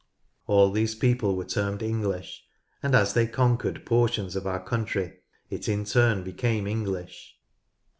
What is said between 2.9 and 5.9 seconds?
as they conquered portions of our country it in